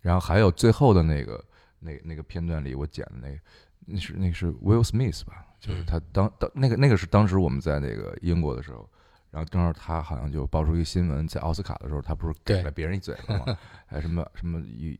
[0.00, 1.44] 然后还有最后的那个
[1.78, 3.38] 那那个片段里我剪的那个，
[3.86, 5.44] 那是那个是 Will Smith 吧？
[5.58, 8.88] 就是他当当那个那个是当时我们在那个英国的时候，
[9.30, 13.58] 然后正好他好像就爆出一个新闻，在奥斯卡的时候他不是给了别人一嘴巴吗？
[13.86, 14.98] 还什么什么一。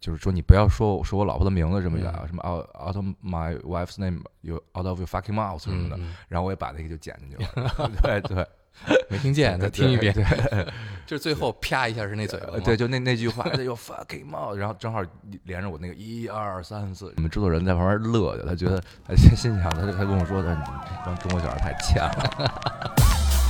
[0.00, 7.90] 就是说，你不要说说我老婆的名字什么的，嗯什么 out out of my wife's name，有 out of your fucking mouth 什么的，嗯，然后我也把那个就剪进去了。
[8.00, 8.46] 对对，
[9.08, 10.12] 没听见，再听一遍。
[10.14, 10.24] 对，
[11.06, 15.02] 就是最后啪一下是那嘴巴 对，就那那句话，有 fucking mouth，然后正好
[15.44, 22.52] 连着我那个一二三四，我们制作人在旁边乐的，他觉得他心心想，他就他跟我说的，你这帮中国小孩太欠了。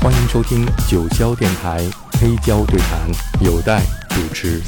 [0.01, 1.79] 欢迎收听九霄电台
[2.21, 3.11] 黑胶对谈，
[3.45, 4.63] 有待主持。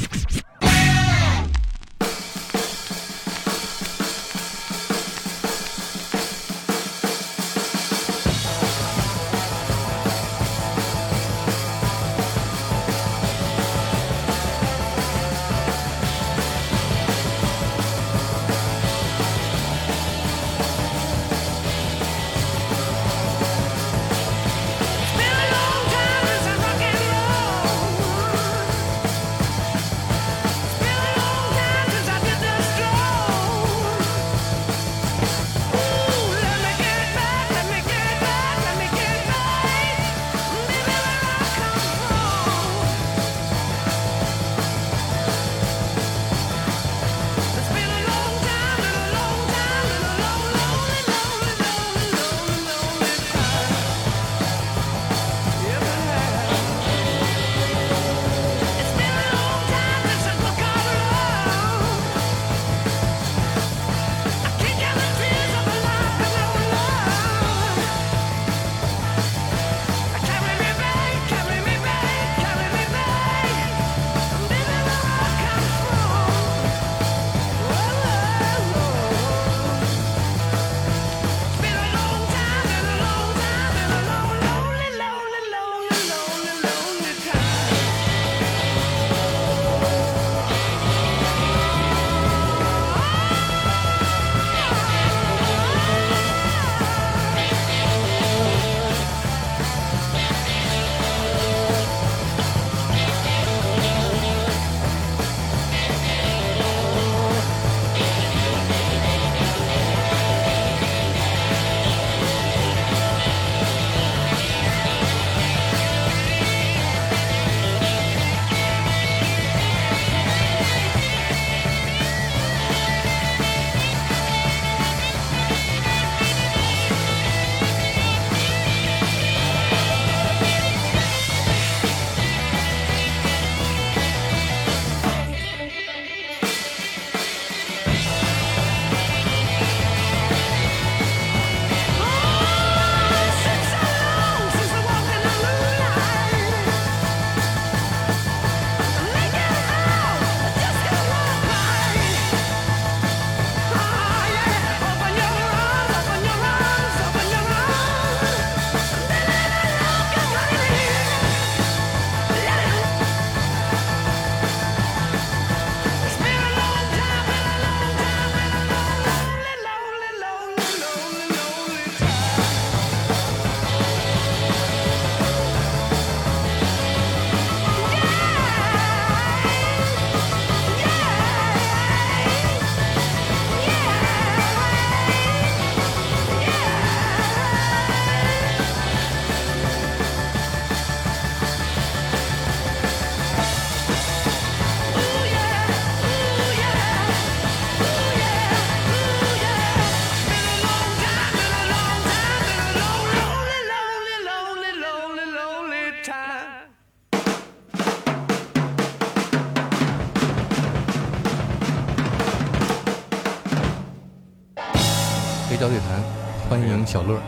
[216.91, 217.21] 小乐。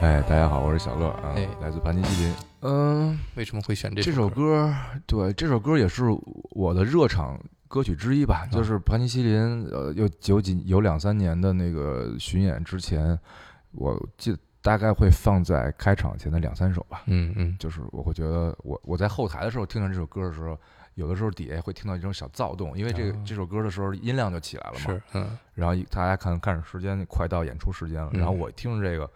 [0.00, 2.34] 哎，大家好，我是小乐啊哎，来自盘尼西林。
[2.62, 4.74] 嗯，为什么会选这这首歌？
[5.06, 6.06] 对，这首歌也是
[6.50, 8.44] 我的热场歌曲之一吧。
[8.50, 13.16] 就是盘尼西林，呃，有有几有两三年的那个巡演之前，
[13.70, 17.04] 我记得大概会放在开场前的两三首吧。
[17.06, 20.58] 嗯嗯，就是我会觉得我我在后台的时候听到这首歌的时候，
[20.94, 24.80] 有的时候底下会听到一种小躁动，因为这个、哦这首歌的时候音量就起来了嘛。
[24.80, 29.10] 是，嗯然后大家看看着时间快到演出时间了，嗯然后我听着这个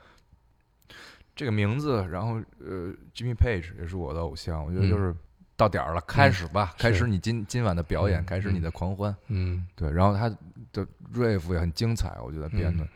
[1.37, 5.15] 这个名字，然后呃，Jimmy Page 也是我的偶像，我觉得嗯就是
[5.57, 9.15] 到点儿了，开始吧，开始你今今晚的表演，嗯开始你的狂欢。
[9.29, 10.29] 嗯对，然后他
[10.73, 12.89] 的 riff 也很精彩，我觉得编的、嗯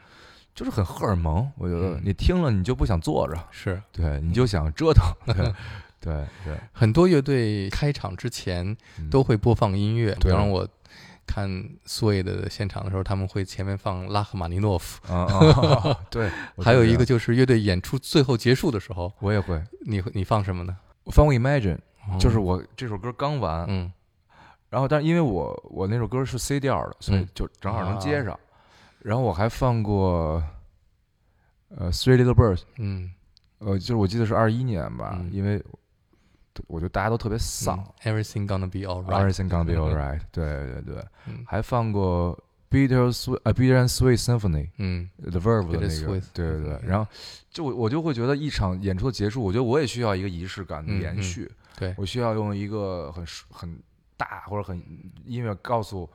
[0.54, 1.50] 就是很荷尔蒙。
[1.56, 5.02] 我觉得嗯你听了你就不想坐着，是对，你就想折腾。
[5.34, 5.54] 对，
[6.02, 9.08] 对对，很多乐队开场之前嗯。
[9.08, 10.68] 都会播放音乐，比对方我
[11.26, 11.48] 看
[11.84, 15.00] 苏维的现场的时候，他们会前面放拉赫玛尼诺夫，
[16.10, 16.28] 对，
[16.62, 20.76] 还有一个就是乐队演出最后结束的时候，我也会，你会你放什么呢？
[21.04, 21.78] 我放过 Imagine，
[22.18, 23.92] 就是哦我这首歌刚完，嗯。
[24.68, 27.28] 然后但是因为我我那首歌是 C 调的，所以嗯。
[27.34, 28.38] 就正好能接上。
[29.00, 30.42] 然后我还放过
[31.76, 33.10] 呃 Three Little Birds，嗯。
[33.58, 35.30] 呃，就是我记得是二一年吧，嗯。
[35.32, 35.62] 因为
[36.66, 37.78] 我觉得大家都特别丧。
[38.04, 42.38] 嗯，Everything gonna be alright，Everything gonna be alright，对对对，嗯还放过
[42.70, 47.10] Bitter Sweet 呃 Bitter and Sweet Symphony 嗯 The Verve 的那个对对对嗯，然后
[47.50, 53.78] 就我我就会觉得一场演出的结束，我觉得我也需要一个仪式感的延续，对我需要用一个很很
[54.16, 54.80] 大或者很
[55.26, 56.08] 音乐告诉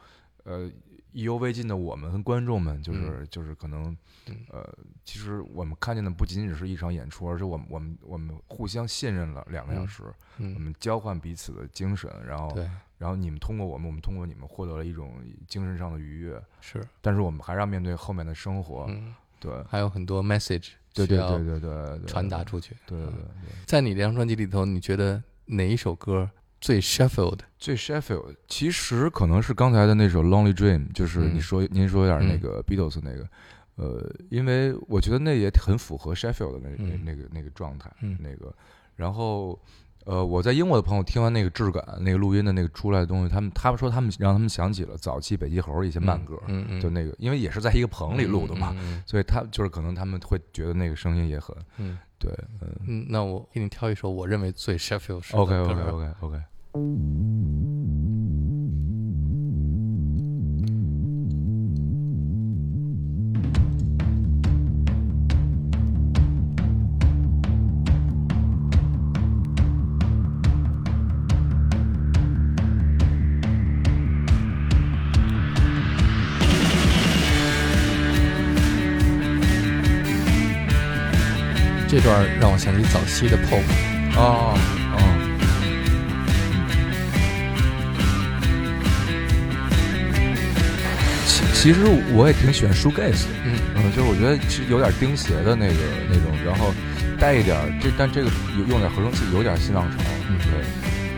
[0.43, 0.69] 呃
[1.17, 3.95] 意犹未尽的我们和观众们，就是、就是可能
[4.27, 4.35] 嗯。
[4.51, 12.69] 呃，其实我们看见的不仅仅是一场演出，而是我们我们我们互相信任了两个小嗯时，我嗯们交换彼此的精神，然后对。
[12.99, 15.13] 然后你们通过我们，我们通过你们获得了一种
[15.47, 16.83] 精神上的愉悦，是。
[17.01, 22.75] 但是我们还是要面对后面的生活，嗯，对，还有很多 message 对对需要对对对对，传达出去。
[22.85, 23.51] 对对对对。
[23.65, 26.29] 在你这张专辑里头，你觉得哪一首歌
[26.59, 27.39] 最 Sheffield？
[27.57, 31.35] 最 Sheffield 其实可能是刚才的那首《Lonely Dream》，就是嗯。
[31.35, 32.39] 你说、您说有点那嗯。
[32.39, 33.27] 个 Beatles 那个，
[33.75, 37.01] 呃，因为我觉得那也很符合 Sheffield 的那、那嗯。
[37.05, 38.17] 那个那个状态，嗯。
[38.19, 38.53] 那个，
[38.95, 39.59] 然后
[40.05, 49.03] 呃，我在英国的朋友听完那个质感那个录音的那个出来的东西，他们他们说他们让他们想起了早期北极猴一些慢歌，嗯嗯，就那个，因为也是在一个棚里录的嘛，嗯。
[49.05, 52.31] 所以他就是可能他们会觉得那个声音也很嗯对，
[52.61, 52.69] 嗯。
[52.87, 56.41] 嗯，那我给你挑一首我认为最 Sheffield 式的 OK 歌 OK OK OK。
[82.07, 83.61] 段让我想起早期的 Pop。
[84.15, 84.55] 哦
[84.95, 84.97] 哦，
[91.27, 91.81] 其其实
[92.13, 95.73] 我也挺喜欢 shoegaze，嗯嗯，就是我觉得其实有点钉鞋的那个
[96.09, 96.73] 那种，然后
[97.19, 99.97] 带一点这，但这个有用点合成器，有点新浪潮，
[100.29, 100.63] 嗯对，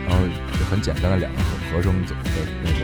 [0.08, 0.26] 然后
[0.58, 2.14] 就很简单的两个和和声的
[2.64, 2.80] 那种。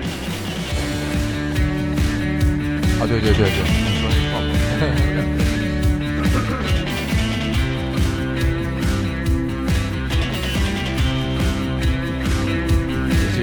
[3.00, 5.35] 啊，对对对对， 你说那泡沫。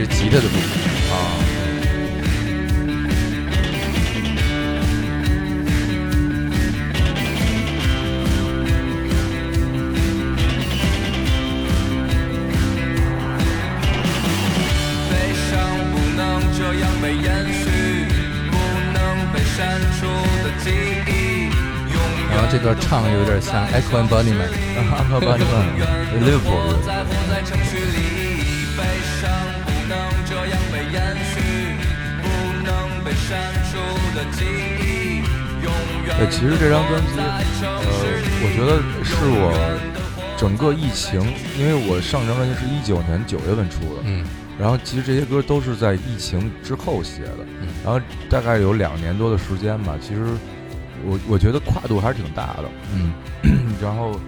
[0.03, 0.59] 是吉他的部分。
[1.11, 1.15] 啊。
[15.09, 15.11] 悲
[15.47, 15.51] 伤
[15.93, 16.19] 不能
[16.57, 17.63] 这样被延续，
[18.51, 18.57] 不
[18.91, 18.97] 能
[19.31, 20.01] 被删除
[20.43, 20.65] 的记
[21.07, 21.11] 忆。
[21.93, 21.95] 永
[22.29, 24.91] 然后这段唱有点像 Echo and Bunnyman，安
[36.17, 37.65] 对，其实这张专辑，呃，
[38.43, 39.51] 我觉得是我
[40.37, 41.19] 整个疫情，
[41.57, 44.23] 因为我上张专辑是一九年九月份出的，嗯
[44.59, 49.97] 然后其实这些歌都是在疫情之后写的，嗯然后大概有两年多的时间吧。
[49.99, 50.21] 其实
[51.03, 53.13] 我我觉得跨度还是挺大的，嗯
[53.81, 54.19] 然后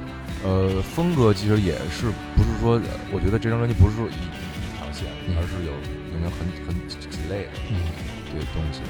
[0.43, 2.81] 呃，风格其实也是不是说，
[3.13, 7.77] 我觉得这张专辑不是说一一条线，嗯而是有有没有很很几几类的嗯
[8.33, 8.81] 这个东西。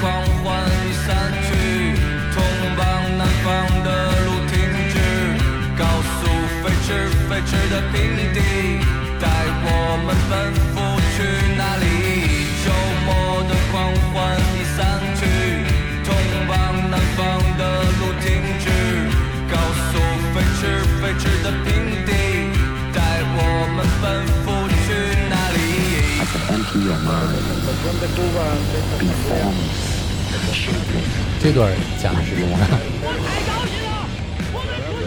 [0.00, 0.48] 狂欢
[0.88, 1.48] 已散去，
[2.32, 2.42] 通
[2.78, 2.80] 往
[3.18, 3.48] 南方
[3.84, 3.88] 的
[4.24, 4.56] 路停
[4.88, 4.96] 止，
[5.76, 6.18] 告诉
[6.64, 6.88] 飞驰
[7.28, 7.98] 飞驰的平
[8.32, 8.40] 地，
[9.20, 9.28] 带
[9.60, 9.68] 我
[10.06, 10.32] 们奔
[10.72, 10.80] 赴
[11.12, 11.16] 去
[11.58, 11.84] 哪里？
[12.64, 12.66] 周
[13.04, 13.08] 末
[13.44, 13.76] 的狂
[14.14, 14.16] 欢
[14.56, 14.78] 已散
[15.20, 15.20] 去，
[16.02, 16.08] 通
[16.48, 16.50] 往
[16.88, 17.20] 南方
[17.58, 17.62] 的
[18.00, 18.26] 路停
[18.58, 18.66] 止，
[19.52, 19.54] 告
[19.92, 20.00] 诉
[20.32, 20.60] 飞驰
[21.02, 21.68] 飞驰的平
[22.06, 22.08] 地，
[22.94, 22.98] 带
[23.36, 23.36] 我
[23.76, 24.04] 们奔
[24.46, 24.48] 赴
[24.86, 24.88] 去
[25.28, 25.58] 哪里？
[31.42, 32.58] 这段讲的是什么？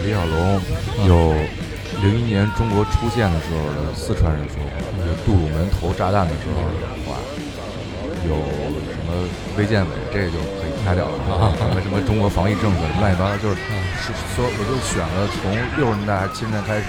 [0.04, 0.60] 李小龙
[1.06, 1.32] 有
[2.02, 4.70] 零一年中国出现的时候的四川人说话，
[5.06, 7.16] 有杜鲁门投炸弹的时候的话，
[8.28, 8.34] 有
[8.92, 11.14] 什么么卫健委，这个就可以开掉了。
[11.32, 13.56] 啊，什么什么中国防疫政策，什么乱七八糟，就是
[14.00, 16.86] 是说我就选了从六十年代、七十年代开始，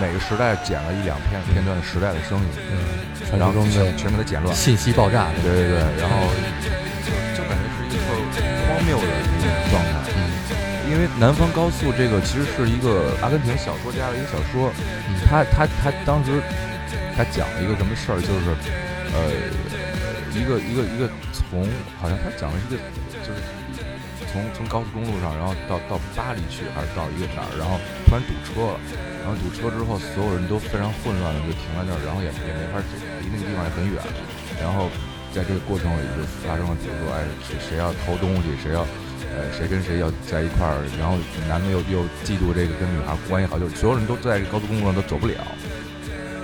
[0.00, 2.78] 每个时代剪了一两片片段的时代的声音，嗯
[3.38, 6.16] 然后全全给它剪乱，信息爆炸，对对对，然后
[10.96, 14.72] 因为《南方高速》这个其实是一个阿根廷小说家的一个小说，
[15.04, 16.40] 嗯他他他当时
[17.12, 18.56] 他讲了一个什么事儿，就是
[19.12, 19.28] 呃
[20.32, 21.04] 一个一个一个
[21.36, 21.68] 从
[22.00, 22.80] 好像他讲的是一个
[23.20, 23.44] 就是
[24.32, 27.76] 从从高速公路上，然后到到巴黎去，还是到一个哪儿，然后
[28.08, 28.80] 突然堵车了，
[29.20, 34.00] 然后堵车之后，所有人都非常混乱的就停在那儿，然后也也没法走，离那个地方也很远，
[34.64, 34.88] 然后
[35.28, 38.80] 在这个过程里就发生了，比如说哎谁谁要偷东西，谁要。
[39.34, 41.16] 呃，谁跟谁要在一块儿，然后
[41.48, 45.34] 男的又又嫉妒这个跟女孩关系好，就是所有人都在这高速公路上都走不了，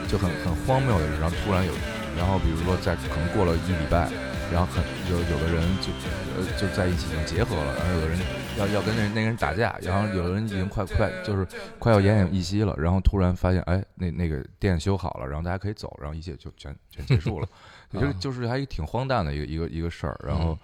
[0.09, 1.21] 就很很荒谬的事。
[1.21, 1.73] 然后突然有，
[2.17, 4.11] 然后比如说在可能过了一礼拜，
[4.53, 5.89] 然后很有有的人就
[6.37, 8.19] 呃就在一起已经结合了，然后有的人
[8.59, 11.47] 要要跟那那个人打架，然后有的人已经快快就是
[11.79, 17.49] 快要奄奄一息了，然后突然发现哎那那个店修好了，然后大家可以走，然后一切就全全结束了。
[17.93, 20.59] 我觉得就是还挺荒诞的一个一个一个事儿，然后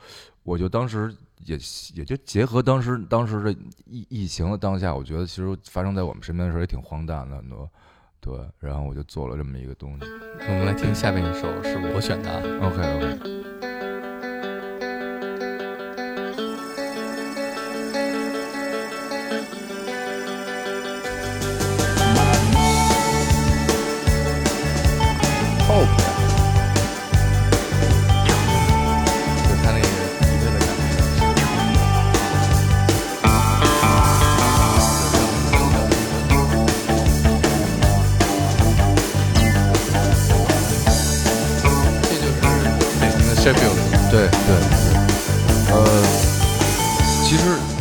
[0.48, 1.14] 我就当时
[1.44, 1.58] 也
[1.92, 3.52] 也就结合当时当时的
[3.84, 7.70] 疫疫情的当下，我觉得其实发生在我们身边的时候也挺荒诞的很多，
[8.18, 10.06] 对，然后我就做了这么一个东西。
[10.40, 13.47] 我们来听下面一首是我选的啊，OK OK，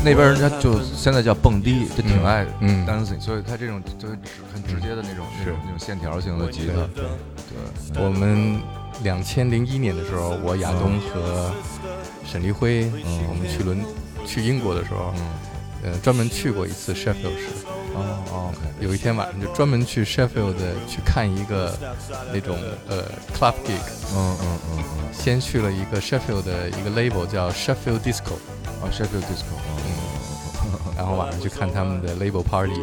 [0.09, 8.61] 那边人家就现在叫蹦迪，就挺爱嗯 dancing，所以他这种就很直很直接的那种那种那种线条型的吉他，对，我们
[9.03, 11.51] 两千零一年的时候，我亚东和
[12.25, 13.83] 沈立辉，嗯我们去伦
[14.25, 15.13] 去英国的时候，
[15.83, 17.49] 嗯，呃，专门去过一次 Sheffield 市。
[17.97, 20.55] 哦哦，OK，有一天晚上就专门去 Sheffield
[20.87, 21.77] 去看一个
[22.33, 23.03] 那种呃
[23.37, 23.81] club gig，
[24.15, 28.37] 嗯嗯嗯嗯，先去了一个 Sheffield 的一个 label 叫 Sheffield Disco，
[28.81, 29.87] 哦，Sheffield Disco，嗯
[30.95, 32.73] 然后晚上去看他们的 label party，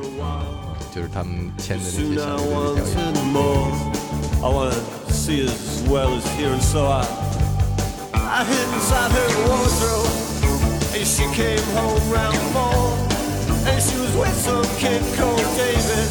[0.94, 2.94] 就是他们签的那些小 I 乐队表演。
[13.66, 16.08] And she was with some kid called David,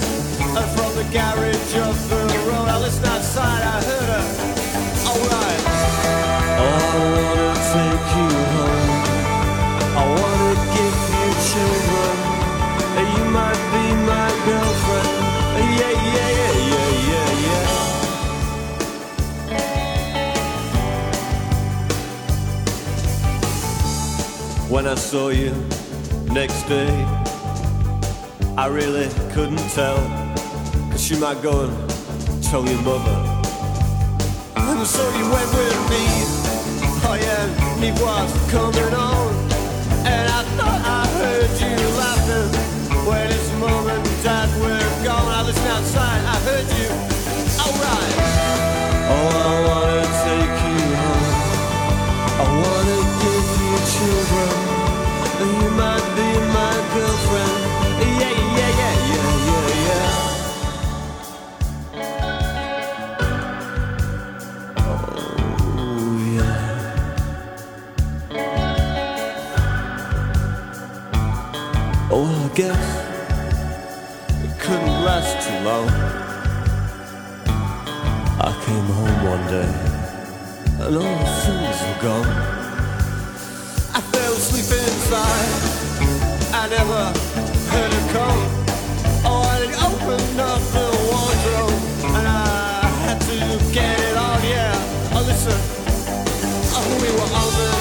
[0.57, 2.67] and from the garage up the road.
[2.67, 4.25] I listened outside, I heard her.
[5.09, 5.61] Alright.
[6.59, 8.91] Oh, I wanna take you home.
[9.95, 12.17] I wanna give you children.
[13.15, 15.11] You might be my girlfriend.
[15.79, 17.67] Yeah, yeah, yeah, yeah, yeah, yeah.
[24.69, 25.51] When I saw you
[26.31, 26.91] next day,
[28.55, 29.97] I really couldn't tell.
[30.91, 33.17] Cause you might go and tell your mother.
[34.55, 36.05] And so you went with me.
[37.05, 39.33] Oh yeah, me was coming on.
[40.05, 40.62] And I
[72.55, 72.77] guess
[74.43, 75.89] it couldn't last too long.
[78.39, 79.71] I came home one day
[80.85, 82.27] and all the things were gone.
[83.97, 85.51] I fell asleep inside.
[86.53, 87.01] I never
[87.73, 88.41] heard her come.
[89.25, 94.39] Oh, I opened up the wardrobe and I had to get it on.
[94.43, 95.57] Yeah, oh, listen.
[96.75, 97.72] Oh, we were on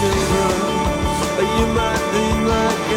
[0.00, 1.44] silver.
[1.58, 2.89] You might be my.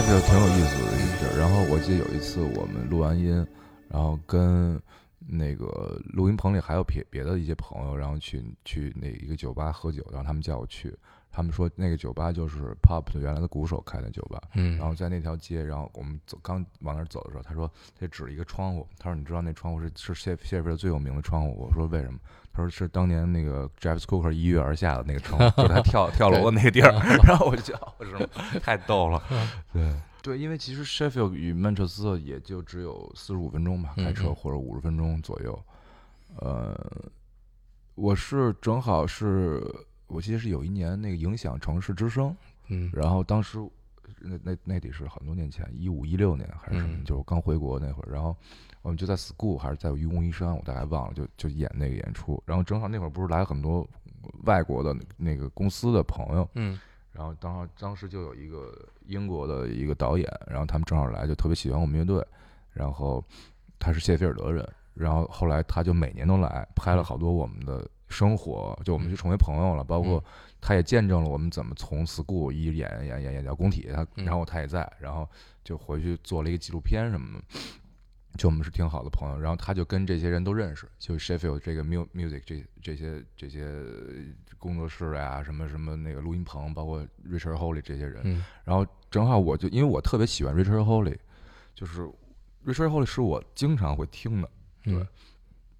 [0.00, 1.38] 挺有意思的一个地儿。
[1.38, 3.46] 然后我记得有一次我们录完音，
[3.88, 4.80] 然后跟
[5.18, 10.96] 那个录音棚里还有别别的一些朋友，然后去去那一个酒吧喝酒，然后他们叫我去，
[11.30, 22.18] 他们说那个酒吧就是 Pop 的原来的鼓手开的酒吧，嗯，然后在那条街，然后我们走刚往那儿走的时候，他说他指了一个窗户，他说你知道那窗户是是谢谢菲尔最有名的窗户，我说为什么？
[22.58, 26.90] 他说是当年那个 Jeff Cooker 一跃而下的那个城， 就是他跳跳楼的那个地儿。
[27.24, 28.28] 然后我就觉得哦是吗？
[28.62, 29.22] 太逗了。
[29.72, 35.58] 对对，因为其实 Sheffield 与曼彻斯特也就只有四十五分钟吧，开车或者五十分钟左右。
[36.40, 36.76] 呃，
[37.94, 39.62] 我是正好是
[40.08, 42.36] 我记得是有一年那个影响城市之声，
[42.68, 43.58] 嗯然后当时
[44.20, 48.36] 那那那得是很多年前，一五一六年还是什么，嗯就是刚回国那会儿，然后
[48.82, 53.86] 我们就在 school 还是在愚公移山，我大概忘了，就就演那个演出，然后正好那会儿不是来很多
[54.44, 56.78] 外国的那个公司的朋友，嗯。
[57.10, 58.72] 然后当时当时就有一个
[59.06, 62.24] 英国的一个导演，然后他们正好来，就特别喜欢我们乐队，
[62.70, 63.24] 然后
[63.76, 70.22] 他是谢菲尔德人，然后后来他就每年都来拍了好多我们的生活，就我们就成为朋友了，包括
[70.60, 74.24] 他也见证了我们怎么从 school 一演演演演到工体，他嗯。
[74.24, 75.28] 然后他也在，然后
[75.64, 77.44] 就回去做了一个纪录片什么的。
[78.38, 83.84] 就我们是挺好的朋友，然后他就跟这些人都认识，就 Sheffield 这个 mu music 这这些这些
[84.56, 88.44] 工作室呀、什么什么那个录音棚，包括 Richard Holley 这些人，嗯。
[88.64, 91.18] 然后正好我就因为我特别喜欢 Richard Holley，
[91.74, 92.02] 就是
[92.64, 94.50] Richard Holley 是我经常会听的，
[94.84, 95.06] 嗯。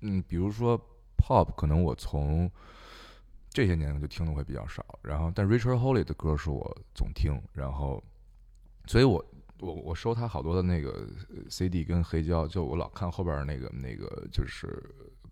[0.00, 0.78] 嗯，比如说
[1.16, 2.50] Pop，可能我从
[3.50, 8.02] 这些年就听的会比较少，然后但 Richard Holley 的歌是我总听，然后
[8.88, 9.24] 所以我
[9.60, 14.82] 我我收他好多的那个呃 CD 跟黑胶，就我老看后边儿那个那个就是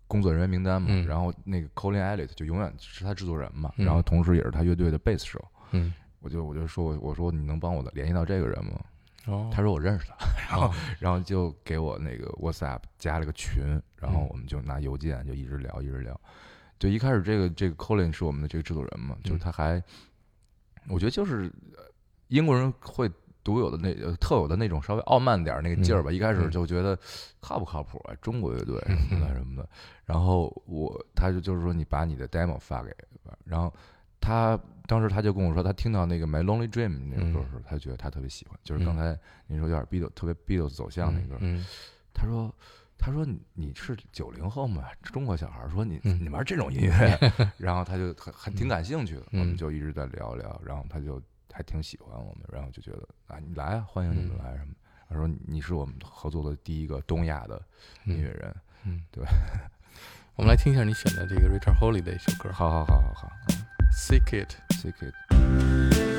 [0.07, 5.43] 工作人员名单嘛，嗯然后那个 Colin Elliott 就永远是他制作人嘛，嗯然后同时也是他乐队的贝斯手。
[5.71, 8.79] 嗯我就我就说我我说你能帮我联系到这个人吗？
[9.27, 10.15] 哦，他说我认识他，
[10.49, 13.63] 然后哦然后就给我那个 WhatsApp 加了个群，
[13.97, 16.19] 然后嗯我们就拿邮件就一直聊一直聊。
[16.79, 19.83] 就一开始这个这个 Colin 是我们的这个制作人嘛，就是嗯他还，
[20.89, 21.83] 我觉得就是呃
[22.29, 23.09] 英国人会
[23.47, 26.11] 独有的那呃特有的那种稍微傲慢点儿那个劲儿吧。
[26.11, 26.99] 嗯一开始嗯就觉得
[27.39, 29.69] 靠不靠谱啊，中国乐队嗯什么的什么的。
[30.03, 32.93] 然后我他就就是说你把你的 demo 发给，
[33.45, 33.73] 然后
[34.19, 41.37] 他当时他就跟我说，他听到那个《My Lonely Dream》那首歌的时候，他觉得他特别喜欢，就是刚才您说有点 Beatles 特别 Beatles 走向那歌。
[41.39, 41.65] 嗯
[42.13, 42.53] 他说。
[42.99, 51.21] 他说你你是九零后嘛，中国小孩儿说你嗯你玩这种音乐， 然后他就很很挺感兴趣的，我们嗯就一直在聊聊，然后他就
[51.53, 54.73] 还挺喜欢我们，然后就觉得啊你来啊，欢迎你们嗯来什么。
[55.09, 57.61] 他说你是我们合作的第一个东亚的
[58.05, 59.23] 音乐人，嗯，对。
[60.35, 63.29] 我们来听一下你选的这个 Richard Holley 的一首歌好好好好好
[63.91, 64.53] ，Seek It。
[64.69, 66.16] ，Sick It。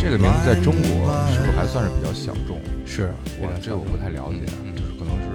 [0.00, 2.58] 这个名字在中国是不是还算是比较小众？
[2.86, 5.26] 是我这个我不太了解，嗯嗯就是可能是，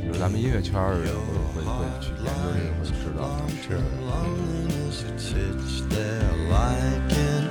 [0.00, 3.20] 比如咱们音乐圈儿的人会会会去研究这个，会知道。
[3.60, 7.44] 是，Loneliness, it sits there like an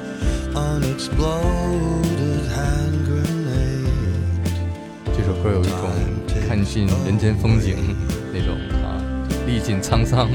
[0.55, 3.91] unexploded hand grenade.
[5.15, 5.91] 这首歌有一种
[6.47, 7.95] 看尽人间风景
[8.33, 8.97] 那种啊，
[9.45, 10.27] 历尽沧桑。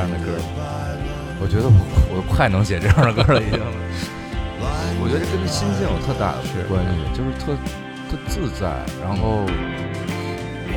[0.00, 0.32] 样的歌？
[1.40, 1.80] 我觉得我
[2.16, 3.60] 我快能写这样的歌了，已经。
[5.00, 7.56] 我觉得这跟心境有特大的关系，就是特
[8.08, 8.68] 特自在，
[9.00, 9.44] 然后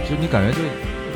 [0.07, 0.63] 就你感觉就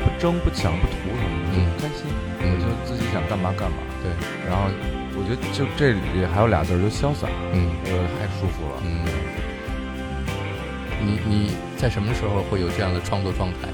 [0.04, 2.04] 不争不抢不图什么开心，
[2.44, 3.78] 嗯就自己想干嘛干嘛。
[4.04, 4.12] 对，
[4.48, 4.68] 然后
[5.16, 8.84] 我觉得就这里还有俩字儿，就潇洒，嗯呃，太舒服了。
[8.84, 9.08] 嗯。
[11.00, 13.70] 你你在什么时候会有这样的创作状态？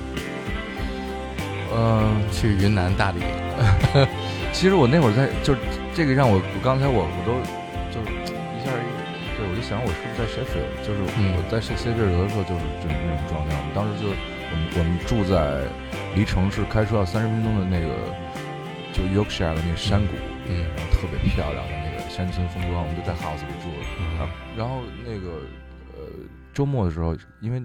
[1.73, 3.21] 嗯，去云南大理，
[4.53, 5.59] 其实我那会儿在，就是
[5.93, 7.33] 这个让我，我刚才我我都
[7.91, 8.85] 就一下一，
[9.35, 13.57] 对我就想我是不是在 Sheffield，就是嗯我在谢谢菲尔德的时候就是这种那种状态。
[13.57, 15.65] 我们当时就我们我们住在
[16.15, 17.91] 离城市开车要三十分钟的那个
[18.93, 20.13] 就 Yorkshire 的那个山谷，
[20.47, 23.83] 嗯然后特别漂亮的那个山村风光，我们就在 house 里住了。
[23.99, 25.43] 嗯然后那个
[25.97, 26.07] 呃
[26.53, 27.59] 周末的时候，因为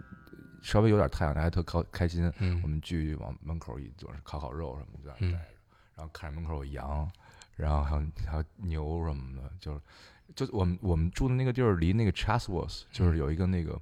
[0.65, 5.58] 稍微有点太阳，还特开开心，嗯我们聚往门口一坐，烤烤肉什么的，在那嗯待着，
[5.99, 7.11] 然后看着门口有羊，
[7.57, 9.81] 然后还有还有牛什么的，就是
[10.35, 13.79] 就我们我们住的那个地儿离那个 Chatsworth 就是有一个那个。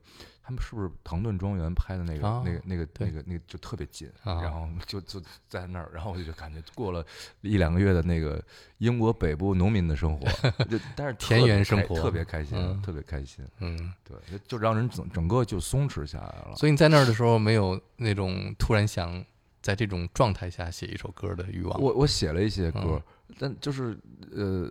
[0.49, 7.05] 他们是不是唐顿庄园拍的那个、啊那个、那个、那个、那个就特别近，啊然后就就在那儿，然后我就感觉过了
[7.41, 8.41] 一两个月的那个
[8.79, 10.25] 英国北部农民的生活，
[10.67, 13.93] 就但是田园生活特别开心，嗯特别开心，嗯。
[14.05, 16.55] 对，就就让人整整个就松弛下来了。
[16.55, 19.25] 所以你在那儿的时候，没有那种突然想
[19.67, 21.83] 在这种状态下写一首歌的欲望？
[21.83, 23.35] 我我写了一些歌，嗯。
[23.37, 23.99] 但就是
[24.31, 24.71] 呃，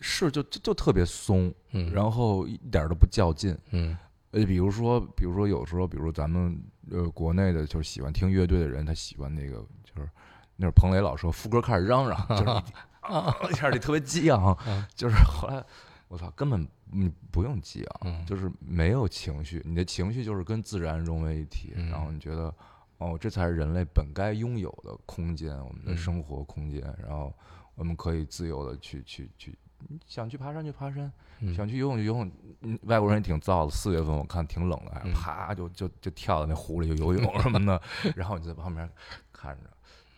[0.00, 3.56] 是就就就特别松，嗯，然后一点儿都不较劲。
[3.70, 3.96] 嗯。
[4.32, 10.08] 呃，比如说，比如说有时候，比如咱们呃国内的，就是喜欢听乐队的人，他喜欢那个就是
[10.56, 12.62] 那会儿彭磊老说副歌开始嚷嚷，就是一
[13.14, 15.64] 啊一下就特别激昂嗯，就是后来
[16.08, 18.26] 我操，根本你不用激昂，嗯。
[18.26, 21.88] 就是没有情绪，你的情绪就是跟自然融为一体，嗯。
[21.88, 22.52] 然后你觉得
[23.00, 27.32] 哦，这才是人类本该拥有的空间，我们的嗯生活空间，然后
[27.74, 29.58] 我们可以自由的去去去，
[30.06, 31.10] 想去爬山就爬山，
[31.40, 32.30] 嗯想去游泳就游泳。
[32.60, 37.80] 嗯，外国人也挺燥的，四月份我看挺冷的，还嗯啪就就就跳到那湖里就游泳什么的，
[38.14, 38.88] 然后你在旁边
[39.32, 39.70] 看着，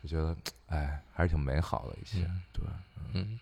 [0.02, 2.64] 就觉得哎还是挺美好的一些，嗯对。
[3.14, 3.38] 嗯